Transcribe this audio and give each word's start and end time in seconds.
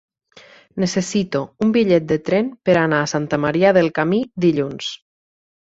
Necessito 0.83 1.41
un 1.65 1.73
bitllet 1.75 2.07
de 2.13 2.17
tren 2.31 2.49
per 2.71 2.79
anar 2.87 3.03
a 3.03 3.13
Santa 3.13 3.41
Maria 3.47 3.77
del 3.81 3.93
Camí 4.01 4.25
dilluns. 4.51 4.93